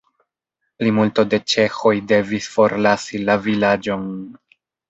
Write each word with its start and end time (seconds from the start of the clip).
Plimulto 0.79 1.25
de 1.33 1.39
ĉeĥoj 1.53 1.93
devis 2.13 2.49
forlasi 2.57 3.23
la 3.29 3.39
vilaĝon. 3.47 4.13